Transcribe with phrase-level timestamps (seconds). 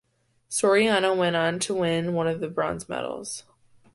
[0.49, 3.43] Soriano went on to win one of the bronze medals.